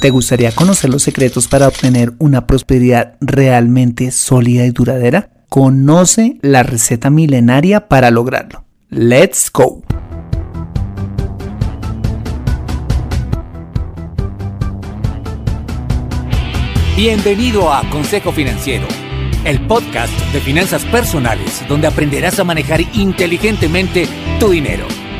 [0.00, 5.30] ¿Te gustaría conocer los secretos para obtener una prosperidad realmente sólida y duradera?
[5.48, 8.64] Conoce la receta milenaria para lograrlo.
[8.90, 9.82] ¡Let's go!
[16.96, 18.86] Bienvenido a Consejo Financiero,
[19.44, 24.06] el podcast de finanzas personales donde aprenderás a manejar inteligentemente
[24.38, 24.86] tu dinero,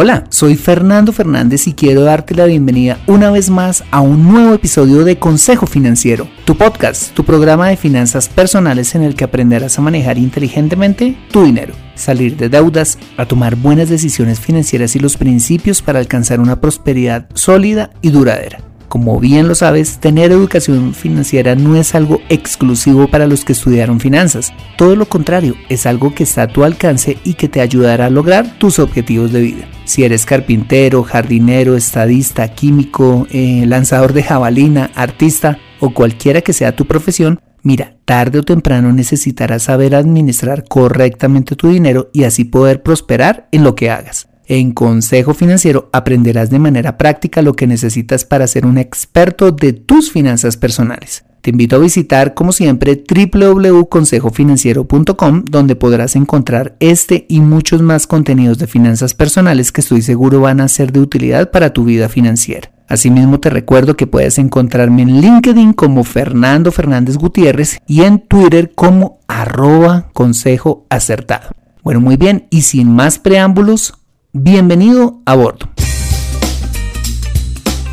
[0.00, 4.54] Hola, soy Fernando Fernández y quiero darte la bienvenida una vez más a un nuevo
[4.54, 9.76] episodio de Consejo Financiero, tu podcast, tu programa de finanzas personales en el que aprenderás
[9.76, 15.16] a manejar inteligentemente tu dinero, salir de deudas, a tomar buenas decisiones financieras y los
[15.16, 18.67] principios para alcanzar una prosperidad sólida y duradera.
[18.88, 24.00] Como bien lo sabes, tener educación financiera no es algo exclusivo para los que estudiaron
[24.00, 24.52] finanzas.
[24.78, 28.10] Todo lo contrario, es algo que está a tu alcance y que te ayudará a
[28.10, 29.68] lograr tus objetivos de vida.
[29.84, 36.74] Si eres carpintero, jardinero, estadista, químico, eh, lanzador de jabalina, artista o cualquiera que sea
[36.74, 42.82] tu profesión, Mira, tarde o temprano necesitarás saber administrar correctamente tu dinero y así poder
[42.82, 44.27] prosperar en lo que hagas.
[44.50, 49.74] En Consejo Financiero aprenderás de manera práctica lo que necesitas para ser un experto de
[49.74, 51.26] tus finanzas personales.
[51.42, 58.56] Te invito a visitar, como siempre, www.consejofinanciero.com, donde podrás encontrar este y muchos más contenidos
[58.56, 62.70] de finanzas personales que estoy seguro van a ser de utilidad para tu vida financiera.
[62.88, 68.72] Asimismo, te recuerdo que puedes encontrarme en LinkedIn como Fernando Fernández Gutiérrez y en Twitter
[68.74, 71.50] como arroba consejo acertado.
[71.84, 73.97] Bueno, muy bien, y sin más preámbulos,
[74.34, 75.70] Bienvenido a bordo.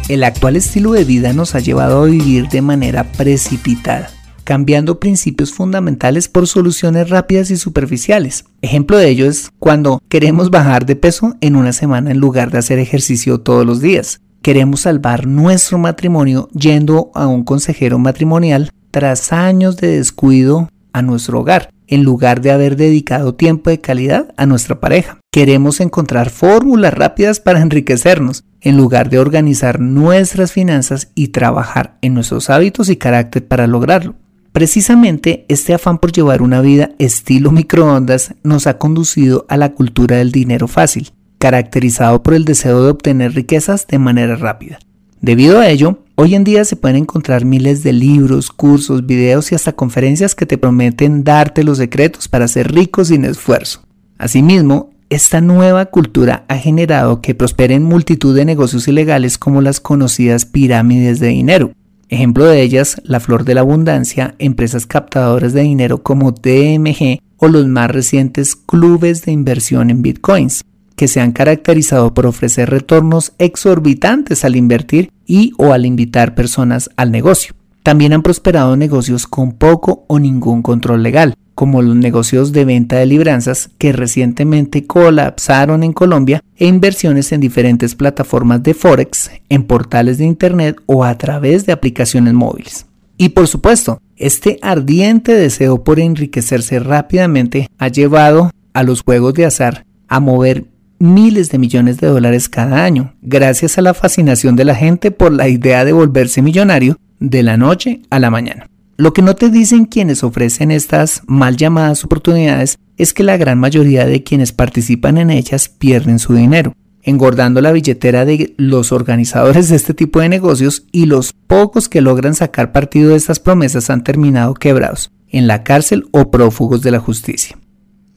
[0.10, 4.10] El actual estilo de vida nos ha llevado a vivir de manera precipitada,
[4.44, 8.44] cambiando principios fundamentales por soluciones rápidas y superficiales.
[8.62, 12.58] Ejemplo de ello es cuando queremos bajar de peso en una semana en lugar de
[12.58, 14.20] hacer ejercicio todos los días.
[14.42, 21.40] Queremos salvar nuestro matrimonio yendo a un consejero matrimonial tras años de descuido a nuestro
[21.40, 25.20] hogar en lugar de haber dedicado tiempo de calidad a nuestra pareja.
[25.32, 32.14] Queremos encontrar fórmulas rápidas para enriquecernos, en lugar de organizar nuestras finanzas y trabajar en
[32.14, 34.16] nuestros hábitos y carácter para lograrlo.
[34.52, 40.16] Precisamente este afán por llevar una vida estilo microondas nos ha conducido a la cultura
[40.16, 44.80] del dinero fácil, caracterizado por el deseo de obtener riquezas de manera rápida.
[45.20, 49.56] Debido a ello, hoy en día se pueden encontrar miles de libros, cursos, videos y
[49.56, 53.82] hasta conferencias que te prometen darte los secretos para ser ricos sin esfuerzo.
[54.18, 60.46] Asimismo, esta nueva cultura ha generado que prosperen multitud de negocios ilegales como las conocidas
[60.46, 61.72] pirámides de dinero.
[62.10, 67.48] Ejemplo de ellas, la flor de la abundancia, empresas captadoras de dinero como DMG o
[67.48, 70.64] los más recientes clubes de inversión en bitcoins
[70.96, 76.90] que se han caracterizado por ofrecer retornos exorbitantes al invertir y o al invitar personas
[76.96, 77.54] al negocio.
[77.84, 82.98] También han prosperado negocios con poco o ningún control legal, como los negocios de venta
[82.98, 89.64] de libranzas que recientemente colapsaron en Colombia e inversiones en diferentes plataformas de Forex, en
[89.64, 92.88] portales de Internet o a través de aplicaciones móviles.
[93.18, 99.46] Y por supuesto, este ardiente deseo por enriquecerse rápidamente ha llevado a los juegos de
[99.46, 100.66] azar a mover
[101.00, 105.32] miles de millones de dólares cada año, gracias a la fascinación de la gente por
[105.32, 108.68] la idea de volverse millonario de la noche a la mañana.
[108.98, 113.60] Lo que no te dicen quienes ofrecen estas mal llamadas oportunidades es que la gran
[113.60, 116.74] mayoría de quienes participan en ellas pierden su dinero,
[117.04, 122.02] engordando la billetera de los organizadores de este tipo de negocios y los pocos que
[122.02, 126.92] logran sacar partido de estas promesas han terminado quebrados, en la cárcel o prófugos de
[126.92, 127.58] la justicia.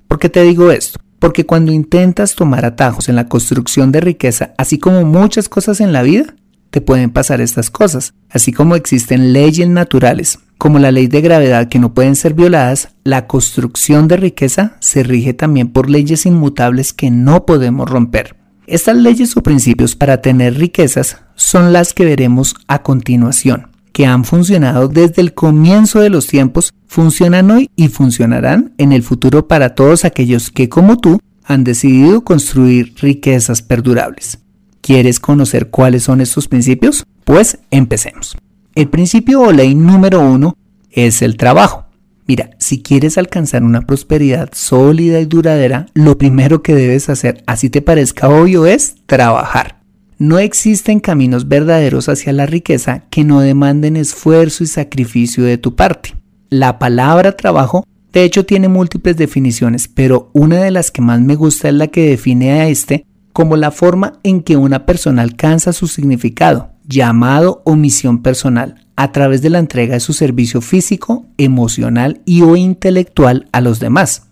[0.06, 1.00] ¿Por qué te digo esto?
[1.18, 5.92] Porque cuando intentas tomar atajos en la construcción de riqueza, así como muchas cosas en
[5.92, 6.34] la vida,
[6.70, 8.14] te pueden pasar estas cosas.
[8.30, 12.90] Así como existen leyes naturales, como la ley de gravedad que no pueden ser violadas,
[13.04, 18.36] la construcción de riqueza se rige también por leyes inmutables que no podemos romper.
[18.66, 23.67] Estas leyes o principios para tener riquezas son las que veremos a continuación,
[23.98, 29.02] que han funcionado desde el comienzo de los tiempos funcionan hoy y funcionarán en el
[29.02, 34.38] futuro para todos aquellos que, como tú, han decidido construir riquezas perdurables.
[34.82, 37.08] ¿Quieres conocer cuáles son estos principios?
[37.24, 38.36] Pues empecemos.
[38.76, 40.56] El principio o ley número uno
[40.92, 41.86] es el trabajo.
[42.28, 47.68] Mira, si quieres alcanzar una prosperidad sólida y duradera, lo primero que debes hacer, así
[47.68, 49.77] te parezca obvio, es trabajar.
[50.18, 55.76] No existen caminos verdaderos hacia la riqueza que no demanden esfuerzo y sacrificio de tu
[55.76, 56.16] parte.
[56.50, 61.36] La palabra trabajo de hecho tiene múltiples definiciones, pero una de las que más me
[61.36, 65.72] gusta es la que define a este como la forma en que una persona alcanza
[65.72, 71.26] su significado, llamado o misión personal, a través de la entrega de su servicio físico,
[71.36, 74.27] emocional y o intelectual a los demás.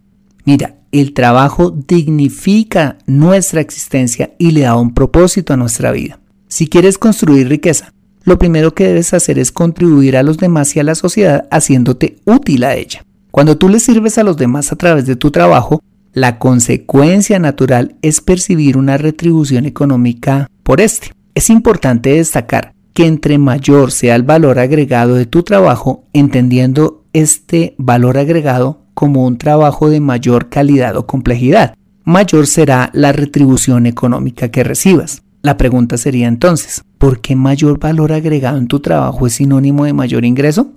[0.46, 6.20] Mira, el trabajo dignifica nuestra existencia y le da un propósito a nuestra vida.
[6.46, 10.80] Si quieres construir riqueza, lo primero que debes hacer es contribuir a los demás y
[10.80, 13.04] a la sociedad haciéndote útil a ella.
[13.32, 15.82] Cuando tú le sirves a los demás a través de tu trabajo,
[16.12, 21.12] la consecuencia natural es percibir una retribución económica por este.
[21.34, 27.74] Es importante destacar que entre mayor sea el valor agregado de tu trabajo, entendiendo este
[27.78, 34.48] valor agregado como un trabajo de mayor calidad o complejidad, mayor será la retribución económica
[34.48, 35.22] que recibas.
[35.42, 39.92] La pregunta sería entonces, ¿por qué mayor valor agregado en tu trabajo es sinónimo de
[39.92, 40.72] mayor ingreso?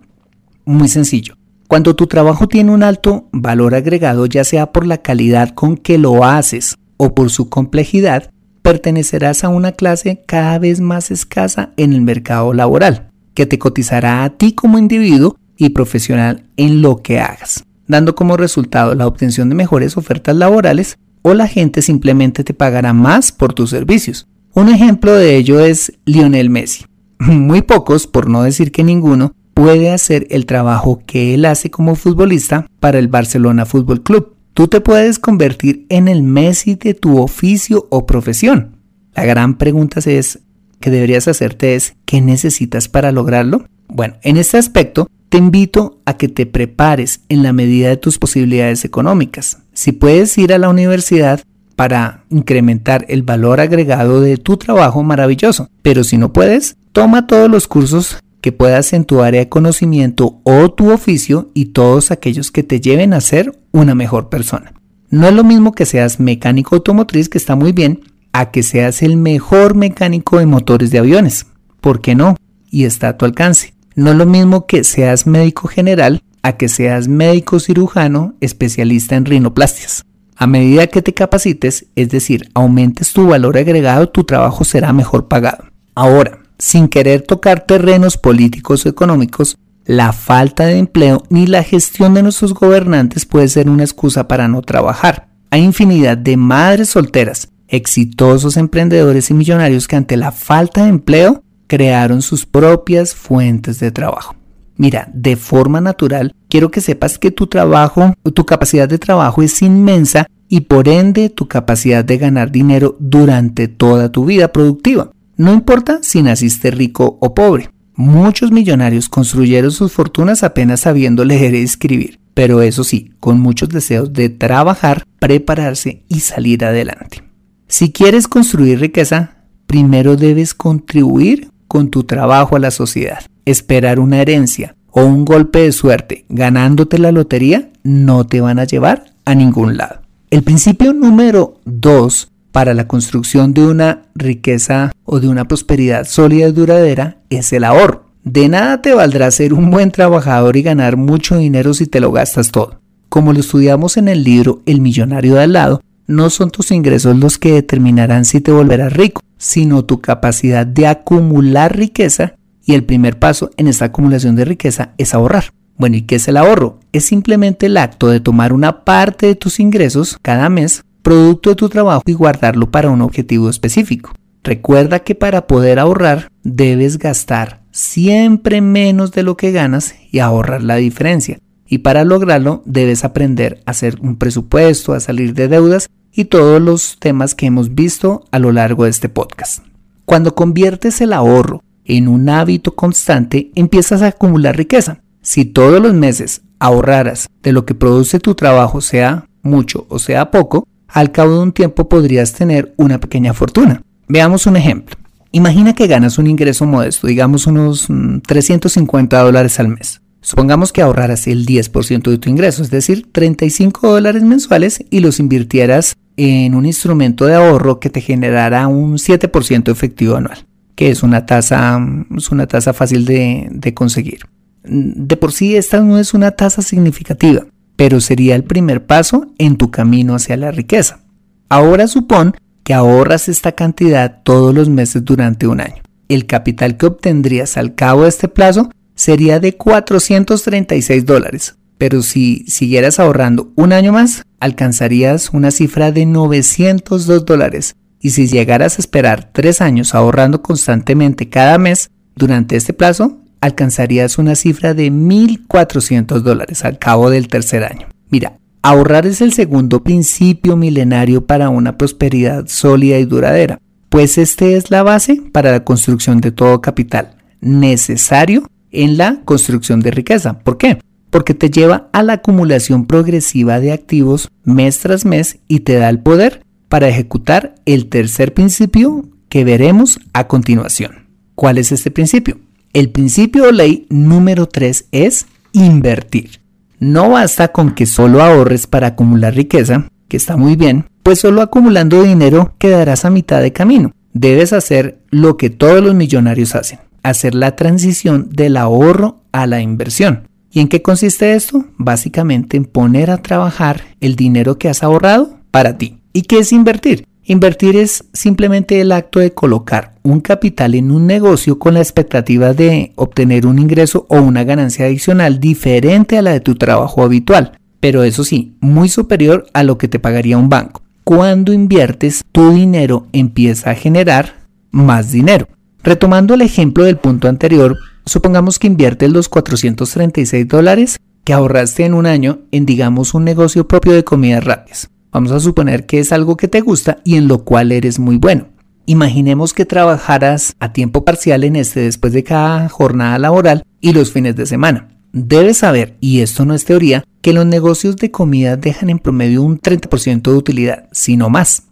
[0.66, 1.36] Muy sencillo.
[1.70, 5.98] Cuando tu trabajo tiene un alto valor agregado, ya sea por la calidad con que
[5.98, 8.32] lo haces o por su complejidad,
[8.62, 14.26] pertenecerás a una clase cada vez más escasa en el mercado laboral, que te cotizará
[14.26, 19.50] a ti como individuo y profesional en lo que hagas, dando como resultado la obtención
[19.50, 24.26] de mejores ofertas laborales o la gente simplemente te pagará más por tus servicios.
[24.54, 26.86] Un ejemplo de ello es Lionel Messi.
[27.20, 31.96] Muy pocos, por no decir que ninguno, puede hacer el trabajo que él hace como
[31.96, 37.22] futbolista para el Barcelona Fútbol Club Tú te puedes convertir en el Messi de tu
[37.22, 38.76] oficio o profesión.
[39.16, 40.40] La gran pregunta es,
[40.82, 43.66] que deberías hacerte es, ¿qué necesitas para lograrlo?
[43.88, 48.18] Bueno, en este aspecto, te invito a que te prepares en la medida de tus
[48.18, 49.60] posibilidades económicas.
[49.74, 51.42] Si puedes ir a la universidad
[51.76, 55.70] para incrementar el valor agregado de tu trabajo, maravilloso.
[55.82, 60.42] Pero si no puedes, toma todos los cursos que puedas en tu área de conocimiento
[60.44, 64.74] o tu oficio y todos aquellos que te lleven a ser una mejor persona.
[65.10, 68.02] No es lo mismo que seas mecánico automotriz, que está muy bien,
[68.34, 71.46] a que seas el mejor mecánico de motores de aviones.
[71.82, 72.36] ¿Por qué no?
[72.70, 73.74] Y está a tu alcance.
[74.00, 79.26] No es lo mismo que seas médico general a que seas médico cirujano especialista en
[79.26, 80.06] rinoplastias.
[80.38, 85.28] A medida que te capacites, es decir, aumentes tu valor agregado, tu trabajo será mejor
[85.28, 85.66] pagado.
[85.96, 92.14] Ahora, sin querer tocar terrenos políticos o económicos, la falta de empleo ni la gestión
[92.14, 95.28] de nuestros gobernantes puede ser una excusa para no trabajar.
[95.52, 101.44] Hay infinidad de madres solteras, exitosos emprendedores y millonarios que ante la falta de empleo
[101.70, 104.36] crearon sus propias fuentes de trabajo.
[104.76, 109.62] Mira, de forma natural, quiero que sepas que tu trabajo, tu capacidad de trabajo es
[109.62, 115.12] inmensa y por ende tu capacidad de ganar dinero durante toda tu vida productiva.
[115.38, 117.70] No importa si naciste rico o pobre.
[117.96, 123.70] Muchos millonarios construyeron sus fortunas apenas sabiendo leer y escribir, pero eso sí, con muchos
[123.70, 127.24] deseos de trabajar, prepararse y salir adelante.
[127.68, 133.20] Si quieres construir riqueza, primero debes contribuir con tu trabajo a la sociedad.
[133.46, 138.66] Esperar una herencia o un golpe de suerte ganándote la lotería no te van a
[138.66, 140.02] llevar a ningún lado.
[140.32, 146.48] El principio número 2 para la construcción de una riqueza o de una prosperidad sólida
[146.48, 148.06] y duradera es el ahorro.
[148.24, 152.12] De nada te valdrá ser un buen trabajador y ganar mucho dinero si te lo
[152.12, 152.80] gastas todo.
[153.08, 157.16] Como lo estudiamos en el libro El millonario de al lado, no son tus ingresos
[157.18, 162.84] los que determinarán si te volverás rico, sino tu capacidad de acumular riqueza y el
[162.84, 165.46] primer paso en esta acumulación de riqueza es ahorrar.
[165.76, 166.80] Bueno, ¿y qué es el ahorro?
[166.92, 171.56] Es simplemente el acto de tomar una parte de tus ingresos cada mes producto de
[171.56, 174.12] tu trabajo y guardarlo para un objetivo específico.
[174.44, 180.62] Recuerda que para poder ahorrar debes gastar siempre menos de lo que ganas y ahorrar
[180.62, 181.40] la diferencia.
[181.66, 186.62] Y para lograrlo debes aprender a hacer un presupuesto, a salir de deudas y todos
[186.62, 189.64] los temas que hemos visto a lo largo de este podcast.
[190.06, 195.02] Cuando conviertes el ahorro en un hábito constante, empiezas a acumular riqueza.
[195.22, 200.32] Si todos los meses ahorraras de lo que produce tu trabajo, sea mucho o sea
[200.32, 203.82] poco, al cabo de un tiempo podrías tener una pequeña fortuna.
[204.08, 204.96] Veamos un ejemplo.
[205.32, 207.88] Imagina que ganas un ingreso modesto, digamos unos
[208.26, 210.02] 350 mm, dólares al mes.
[210.22, 215.20] Supongamos que ahorraras el 10% de tu ingreso, es decir, 35 dólares mensuales y los
[215.20, 220.46] invirtieras en un instrumento de ahorro que te generara un 7% efectivo anual.
[220.76, 221.78] que es una tasa,
[222.16, 224.22] es una tasa fácil de, de conseguir.
[224.64, 227.46] De por sí esta no es una tasa significativa,
[227.76, 231.02] pero sería el primer paso en tu camino hacia la riqueza.
[231.50, 232.34] Ahora supón
[232.64, 235.82] que ahorras esta cantidad todos los meses durante un año.
[236.08, 242.44] El capital que obtendrías al cabo de este plazo sería de 436 dólares, pero si
[242.48, 247.78] siguieras ahorrando un año más, alcanzarías una cifra de 902 dólares.
[248.02, 254.18] Y si llegaras a esperar tres años ahorrando constantemente cada mes, durante este plazo, alcanzarías
[254.18, 257.88] una cifra de 1.400 dólares al cabo del tercer año.
[258.10, 264.58] Mira, ahorrar es el segundo principio milenario para una prosperidad sólida y duradera, pues este
[264.58, 270.40] es la base para la construcción de todo capital necesario en la construcción de riqueza.
[270.40, 270.80] ¿Por qué?
[271.10, 275.90] Porque te lleva a la acumulación progresiva de activos mes tras mes y te da
[275.90, 281.08] el poder para ejecutar el tercer principio que veremos a continuación.
[281.36, 282.38] ¿Cuál es este principio?
[282.74, 286.42] El principio o ley número 3 es invertir.
[286.80, 291.42] No basta con que solo ahorres para acumular riqueza, que está muy bien, pues solo
[291.42, 293.92] acumulando dinero quedarás a mitad de camino.
[294.14, 299.62] Debes hacer lo que todos los millonarios hacen, hacer la transición del ahorro a la
[299.62, 300.28] inversión.
[300.52, 301.66] ¿Y en qué consiste esto?
[301.78, 306.00] Básicamente en poner a trabajar el dinero que has ahorrado para ti.
[306.14, 307.06] ¿Y qué es invertir?
[307.24, 312.54] Invertir es simplemente el acto de colocar un capital en un negocio con la expectativa
[312.54, 317.60] de obtener un ingreso o una ganancia adicional diferente a la de tu trabajo habitual,
[317.80, 320.82] pero eso sí, muy superior a lo que te pagaría un banco.
[321.04, 325.48] Cuando inviertes, tu dinero empieza a generar más dinero.
[325.82, 331.94] Retomando el ejemplo del punto anterior, supongamos que inviertes los 436 dólares que ahorraste en
[331.94, 334.90] un año en digamos un negocio propio de comidas rápidas.
[335.12, 338.18] Vamos a suponer que es algo que te gusta y en lo cual eres muy
[338.18, 338.48] bueno.
[338.86, 344.12] Imaginemos que trabajaras a tiempo parcial en este después de cada jornada laboral y los
[344.12, 344.90] fines de semana.
[345.12, 349.42] Debes saber, y esto no es teoría, que los negocios de comida dejan en promedio
[349.42, 351.69] un 30% de utilidad, si no más.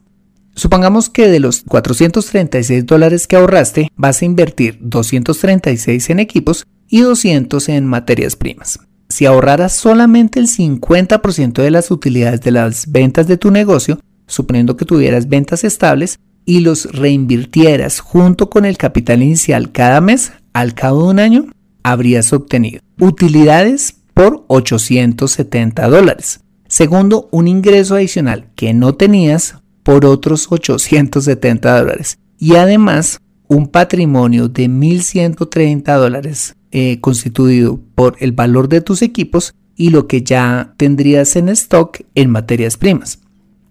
[0.58, 7.00] Supongamos que de los 436 dólares que ahorraste vas a invertir 236 en equipos y
[7.00, 13.28] 200 en materias primas si ahorraras solamente el 50% de las utilidades de las ventas
[13.28, 19.22] de tu negocio, suponiendo que tuvieras ventas estables, y los reinvirtieras junto con el capital
[19.22, 21.46] inicial cada mes, al cabo de un año,
[21.84, 26.40] habrías obtenido utilidades por 870 dólares.
[26.68, 29.56] Segundo, un ingreso adicional que no tenías
[29.88, 32.20] por otros 870 dólares.
[32.38, 39.54] Y además, un patrimonio de 1.130 dólares eh, constituido por el valor de tus equipos
[39.78, 43.20] y lo que ya tendrías en stock en materias primas.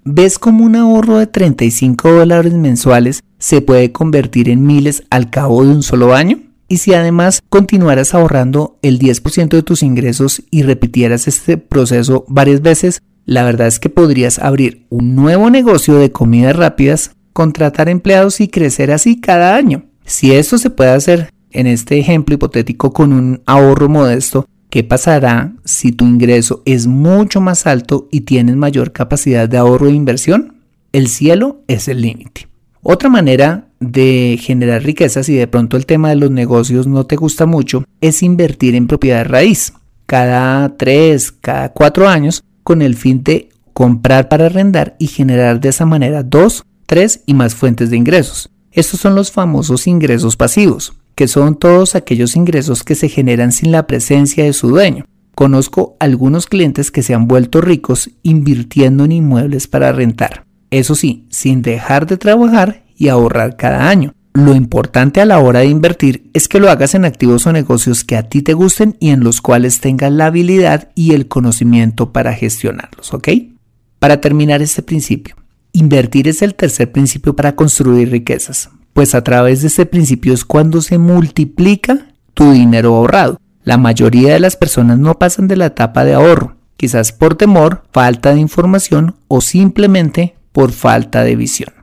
[0.05, 5.65] ¿Ves cómo un ahorro de 35 dólares mensuales se puede convertir en miles al cabo
[5.65, 6.39] de un solo año?
[6.67, 12.63] Y si además continuaras ahorrando el 10% de tus ingresos y repitieras este proceso varias
[12.63, 18.41] veces, la verdad es que podrías abrir un nuevo negocio de comidas rápidas, contratar empleados
[18.41, 19.85] y crecer así cada año.
[20.05, 25.55] Si esto se puede hacer en este ejemplo hipotético con un ahorro modesto, ¿qué pasará
[25.65, 30.63] si tu ingreso es mucho más alto y tienes mayor capacidad de ahorro e inversión?
[30.93, 32.49] El cielo es el límite.
[32.81, 37.17] Otra manera de generar riquezas y de pronto el tema de los negocios no te
[37.17, 39.73] gusta mucho es invertir en propiedad raíz
[40.07, 45.69] cada 3, cada 4 años con el fin de comprar para arrendar y generar de
[45.69, 48.51] esa manera 2, 3 y más fuentes de ingresos.
[48.73, 53.71] Estos son los famosos ingresos pasivos que son todos aquellos ingresos que se generan sin
[53.71, 55.07] la presencia de su dueño.
[55.37, 60.45] Conozco algunos clientes que se han vuelto ricos invirtiendo en inmuebles para rentar.
[60.71, 64.13] Eso sí, sin dejar de trabajar y ahorrar cada año.
[64.37, 68.05] Lo importante a la hora de invertir es que lo hagas en activos o negocios
[68.05, 72.13] que a ti te gusten y en los cuales tengas la habilidad y el conocimiento
[72.13, 73.29] para gestionarlos, ¿ok?
[73.99, 75.37] Para terminar este principio,
[75.73, 80.47] invertir es el tercer principio para construir riquezas pues a través de este principio es
[80.47, 83.39] cuando se multiplica tu dinero ahorrado.
[83.63, 87.83] La mayoría de las personas no pasan de la etapa de ahorro, quizás por temor,
[87.93, 91.76] falta de información o simplemente por falta de visión.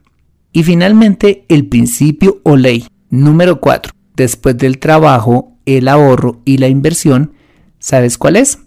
[0.53, 3.91] Y finalmente el principio o ley número 4.
[4.15, 7.33] Después del trabajo, el ahorro y la inversión,
[7.79, 8.60] ¿sabes cuál es?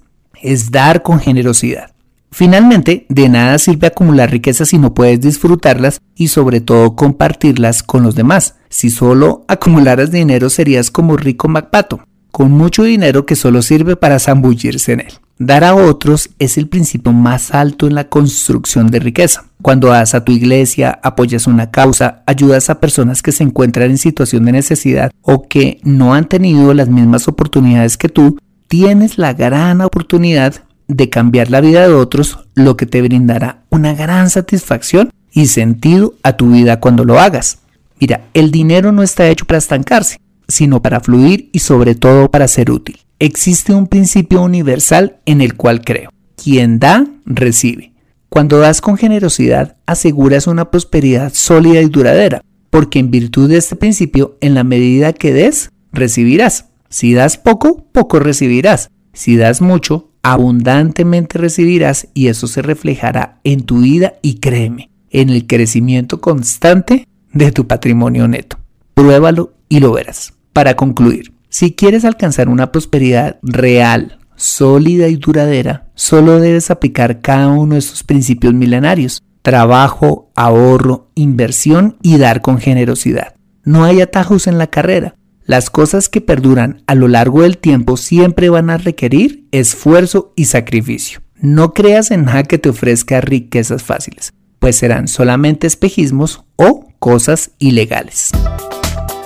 [0.42, 1.92] Es dar con generosidad.
[2.32, 8.02] Finalmente, de nada sirve acumular riquezas si no puedes disfrutarlas y sobre todo compartirlas con
[8.02, 8.56] los demás.
[8.68, 12.00] Si solo acumularas dinero serías como rico MacPato,
[12.32, 15.14] con mucho dinero que solo sirve para zambullirse en él.
[15.38, 19.44] Dar a otros es el principio más alto en la construcción de riqueza.
[19.66, 23.98] Cuando das a tu iglesia, apoyas una causa, ayudas a personas que se encuentran en
[23.98, 29.32] situación de necesidad o que no han tenido las mismas oportunidades que tú, tienes la
[29.32, 30.54] gran oportunidad
[30.86, 36.14] de cambiar la vida de otros, lo que te brindará una gran satisfacción y sentido
[36.22, 37.58] a tu vida cuando lo hagas.
[37.98, 42.46] Mira, el dinero no está hecho para estancarse, sino para fluir y sobre todo para
[42.46, 43.00] ser útil.
[43.18, 46.10] Existe un principio universal en el cual creo.
[46.36, 47.95] Quien da, recibe.
[48.28, 53.76] Cuando das con generosidad, aseguras una prosperidad sólida y duradera, porque en virtud de este
[53.76, 56.66] principio, en la medida que des, recibirás.
[56.88, 58.90] Si das poco, poco recibirás.
[59.12, 65.30] Si das mucho, abundantemente recibirás y eso se reflejará en tu vida y créeme, en
[65.30, 68.58] el crecimiento constante de tu patrimonio neto.
[68.94, 70.34] Pruébalo y lo verás.
[70.52, 77.48] Para concluir, si quieres alcanzar una prosperidad real, sólida y duradera, solo debes aplicar cada
[77.48, 79.22] uno de estos principios milenarios.
[79.42, 83.34] Trabajo, ahorro, inversión y dar con generosidad.
[83.64, 85.14] No hay atajos en la carrera.
[85.44, 90.46] Las cosas que perduran a lo largo del tiempo siempre van a requerir esfuerzo y
[90.46, 91.20] sacrificio.
[91.40, 97.52] No creas en nada que te ofrezca riquezas fáciles, pues serán solamente espejismos o cosas
[97.58, 98.32] ilegales.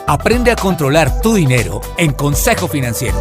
[0.07, 3.17] Aprende a controlar tu dinero en Consejo Financiero.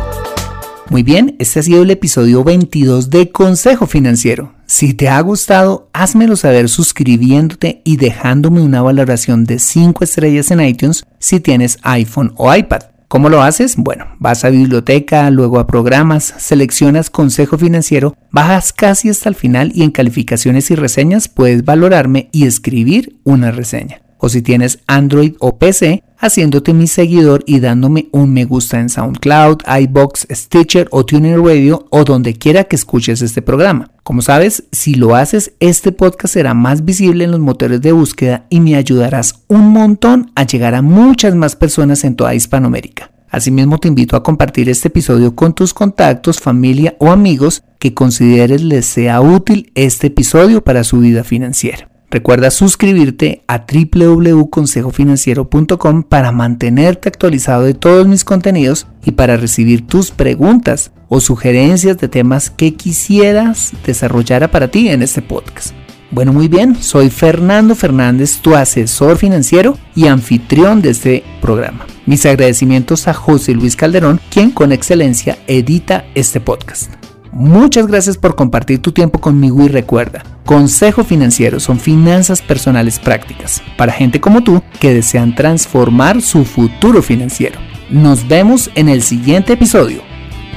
[0.90, 4.56] Muy bien, este ha sido el episodio 22 de Consejo Financiero.
[4.66, 10.62] Si te ha gustado, házmelo saber suscribiéndote y dejándome una valoración de 5 estrellas en
[10.62, 12.82] iTunes si tienes iPhone o iPad.
[13.08, 13.76] ¿Cómo lo haces?
[13.78, 19.72] Bueno, vas a biblioteca, luego a programas, seleccionas consejo financiero, bajas casi hasta el final
[19.76, 25.34] y en calificaciones y reseñas puedes valorarme y escribir una reseña o si tienes Android
[25.40, 31.06] o PC, haciéndote mi seguidor y dándome un me gusta en SoundCloud, iBox, Stitcher o
[31.06, 33.92] TuneIn Radio o donde quiera que escuches este programa.
[34.04, 38.46] Como sabes, si lo haces, este podcast será más visible en los motores de búsqueda
[38.50, 43.12] y me ayudarás un montón a llegar a muchas más personas en toda Hispanoamérica.
[43.32, 48.64] Asimismo, te invito a compartir este episodio con tus contactos, familia o amigos que consideres
[48.64, 51.89] les sea útil este episodio para su vida financiera.
[52.12, 60.10] Recuerda suscribirte a www.consejofinanciero.com para mantenerte actualizado de todos mis contenidos y para recibir tus
[60.10, 65.76] preguntas o sugerencias de temas que quisieras desarrollar para ti en este podcast.
[66.12, 71.86] Bueno, muy bien, soy Fernando Fernández, tu asesor financiero y anfitrión de este programa.
[72.08, 76.92] Mis agradecimientos a José Luis Calderón, quien con excelencia edita este podcast.
[77.32, 83.62] Muchas gracias por compartir tu tiempo conmigo y recuerda, Consejo Financiero son finanzas personales prácticas
[83.78, 87.60] para gente como tú que desean transformar su futuro financiero.
[87.92, 90.02] Nos vemos en el siguiente episodio.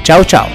[0.02, 0.46] Chao, chao.